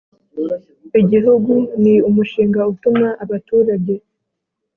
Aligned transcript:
i 0.99 1.01
gihugu, 1.11 1.53
ni 1.81 1.95
umushinga 2.09 2.61
utuma 2.71 3.07
abaturage 3.23 3.93